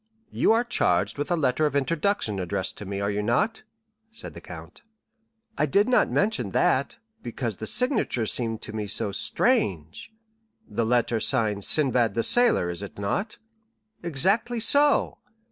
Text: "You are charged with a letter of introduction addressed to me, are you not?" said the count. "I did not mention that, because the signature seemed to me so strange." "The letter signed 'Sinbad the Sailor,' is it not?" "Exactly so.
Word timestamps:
"You 0.31 0.51
are 0.53 0.63
charged 0.63 1.19
with 1.19 1.29
a 1.29 1.35
letter 1.35 1.67
of 1.67 1.75
introduction 1.75 2.39
addressed 2.39 2.75
to 2.79 2.85
me, 2.85 2.99
are 3.01 3.11
you 3.11 3.21
not?" 3.21 3.61
said 4.09 4.33
the 4.33 4.41
count. 4.41 4.81
"I 5.59 5.67
did 5.67 5.87
not 5.87 6.09
mention 6.09 6.49
that, 6.57 6.97
because 7.21 7.57
the 7.57 7.67
signature 7.67 8.25
seemed 8.25 8.63
to 8.63 8.73
me 8.73 8.87
so 8.87 9.11
strange." 9.11 10.11
"The 10.67 10.87
letter 10.87 11.19
signed 11.19 11.65
'Sinbad 11.65 12.15
the 12.15 12.23
Sailor,' 12.23 12.71
is 12.71 12.81
it 12.81 12.97
not?" 12.97 13.37
"Exactly 14.01 14.59
so. 14.59 15.19